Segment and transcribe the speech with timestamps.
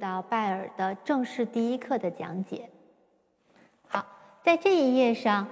[0.00, 2.68] 到拜耳的正式第一课的讲解。
[3.86, 4.04] 好，
[4.42, 5.46] 在这一页上，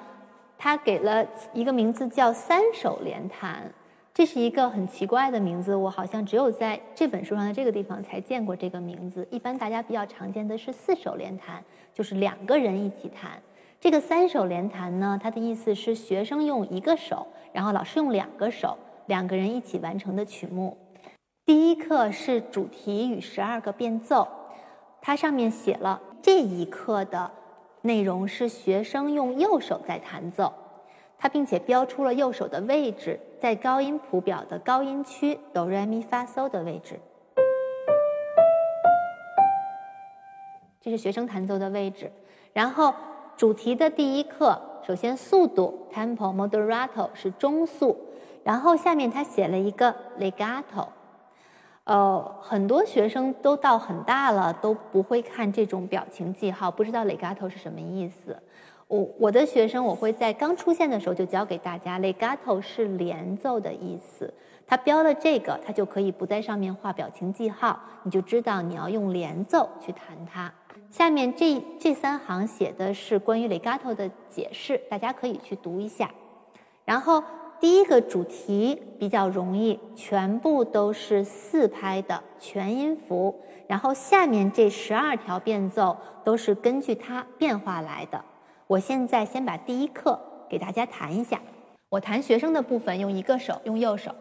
[0.56, 3.70] 他给了一个名字叫三手联弹，
[4.14, 9.28] 这是一个很奇怪的名字，我好像只有在这本书上的这个地方才见过这个名字。
[9.30, 11.62] 一般大家比较常见的是四手联弹，
[11.92, 13.32] 就是两个人一起弹。
[13.78, 18.76] 这个三手联弹呢，它的意思是学生用一个手，然后老师用两个手，
[19.06, 20.76] 两个人一起完成的曲目。
[21.44, 24.28] 第一课是主题与十二个变奏，
[25.00, 27.30] 它上面写了这一课的
[27.82, 30.52] 内容是学生用右手在弹奏，
[31.16, 36.98] 它并且标出了右手的位置，在高音谱表的高音区哆来咪发嗦的位置，
[40.80, 42.12] 这是学生弹奏的位置。
[42.52, 42.92] 然后
[43.36, 47.96] 主题的第一课，首先速度 tempo moderato 是中速，
[48.42, 50.88] 然后下面他写了一个 legato。
[51.88, 58.36] 呃，很多学生都到很大了都不会看这种表情记号，不知道 legato 是什么意思。
[58.88, 64.30] 我我的学生我会在刚出现的时候就教给大家，legato 是连奏的意思。
[64.66, 70.52] 他标了这个，他就可以不在上面画表情记号，你就知道你要用连奏去弹它。
[70.90, 76.10] 下面这这三行写的是关于 legato 的解释，大家可以去读一下。
[76.84, 77.24] 然后。
[77.60, 83.34] 第一个主题比较容易，全部都是四拍的全音符，
[83.66, 88.24] 然后下面这十二条变奏都是根据它变化来的。
[88.68, 91.40] 我现在先把第一课给大家弹一下，
[91.88, 94.14] 我弹学生的部分，用一个手，用右手。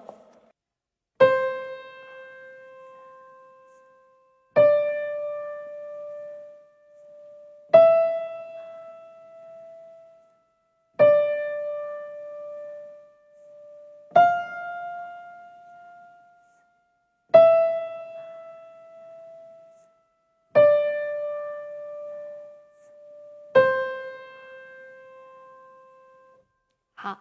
[27.00, 27.16] 好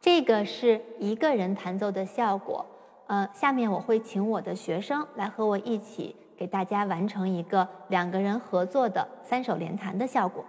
[0.00, 2.64] 这个是一个人弹奏的效果，
[3.08, 10.44] 呃，下面我会请我的学生来和我一起给大家完成一个两个人合作的三手联弹的效果。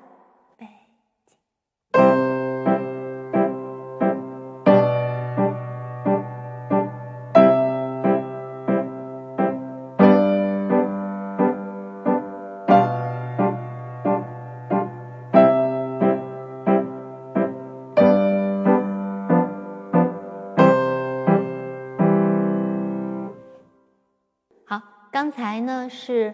[25.19, 26.33] 刚才呢是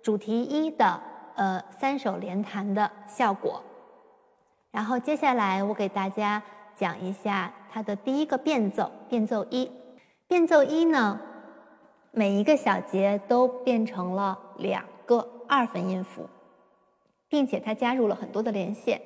[0.00, 1.00] 主题一的
[1.34, 3.60] 呃三手连弹的效果，
[4.70, 6.40] 然后接下来我给大家
[6.76, 9.68] 讲一下它的第一个变奏，变奏一。
[10.28, 11.18] 变奏一呢，
[12.12, 16.30] 每一个小节都变成了两个二分音符，
[17.28, 19.02] 并且它加入了很多的连线，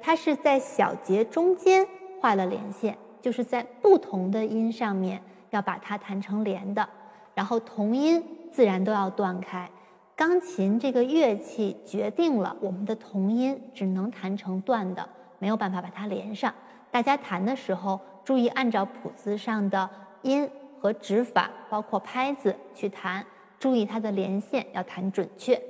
[0.00, 1.86] 它是在小节中间
[2.18, 6.88] 画了连线，就是在不同的音上面要把它弹成连的。
[7.34, 8.20] 然后同音
[8.50, 9.70] 自然都要断开，
[10.16, 16.52] 钢琴这个乐器决定了我们的同音只能弹成断的，没有办法把它连上。
[16.90, 19.88] 大家弹的时候注意按照谱子上的
[20.22, 20.48] 音
[20.80, 23.24] 和指法，包括拍子去弹，
[23.58, 25.60] 注意它的连线要弹准确。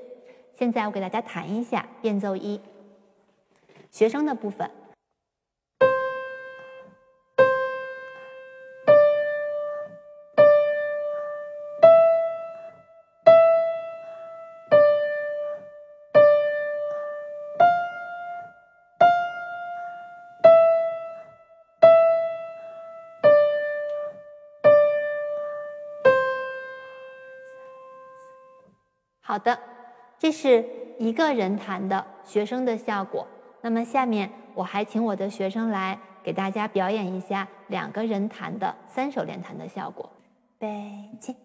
[0.55, 2.61] 现在我给大家弹一下变奏一，
[3.91, 4.71] 学生的部分。
[29.29, 29.59] 好的，
[30.19, 30.65] 这是
[30.99, 33.27] 一个人弹的学生的效果。
[33.61, 40.09] 那么下面我还请我的学生来给大家表演一下两个人弹的三手联弹的效果。
[40.59, 40.67] 北
[41.21, 41.37] 京。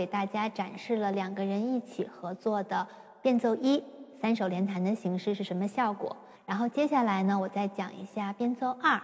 [0.00, 2.88] 给大家展示了两个人一起合作的
[3.20, 3.84] 变奏一
[4.18, 6.16] 三手联弹的形式是什么效果。
[6.46, 8.98] 然后接下来呢，我再讲一下变奏二。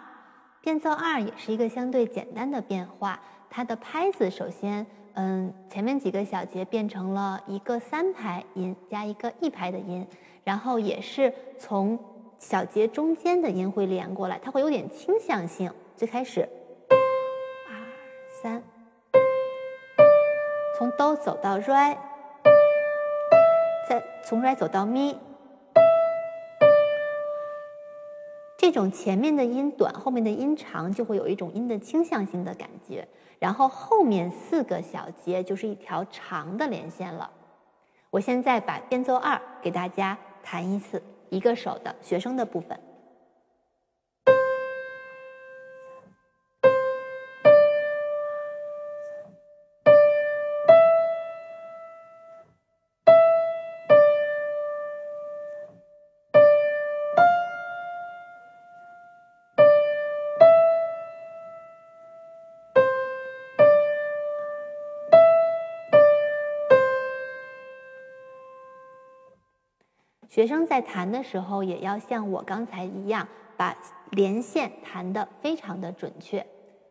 [0.63, 3.21] 变奏二也是一个相对简单的变化，
[3.51, 10.07] 它的拍子首先，嗯，前面几个小节变成了一个三拍音加一个一拍的音，
[10.45, 11.99] 然后也是从
[12.39, 15.71] 小节中间的音会连过来，它会有点倾向性。
[15.95, 16.49] 最开始，
[17.69, 17.77] 二
[18.43, 18.63] 三，
[20.79, 21.97] 从哆走到 re，
[23.89, 25.19] 再从 re 走到咪。
[28.59, 33.09] 这种前面的音短，后面的音长，就会有一种音的倾向性的感觉。
[33.39, 37.31] 然后后面四个小节就是一条长的连线了。
[38.11, 42.79] 我现在把变奏二给大家弹一次，一个手的学生的部分。
[70.37, 73.75] 学生在弹的时候，也要像我刚才一样，把
[74.11, 76.47] 连线弹得非常的准确。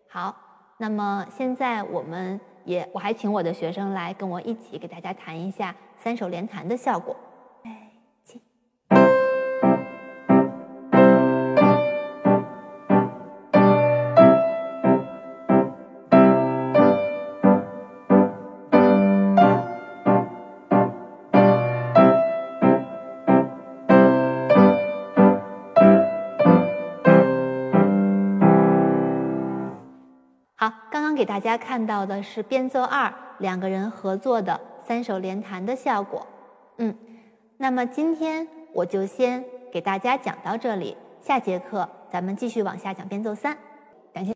[0.09, 0.36] 好，
[0.80, 7.15] 那么现在我们也，我还请我的学生来跟我一起给大家弹一下三手连弹的效果。
[31.15, 36.27] 给大家看到的是变奏二两个人合作的三手连弹的效果。
[36.77, 36.94] 嗯，
[37.57, 43.57] 那么今天我就先给大家讲到这里，下节课咱们继续往下讲变奏三。